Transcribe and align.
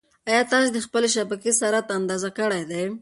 ایا 0.29 0.41
تاسي 0.51 0.69
د 0.73 0.77
خپلې 0.85 1.07
شبکې 1.15 1.51
سرعت 1.59 1.87
اندازه 1.97 2.29
کړی 2.37 2.63
دی؟ 2.71 2.83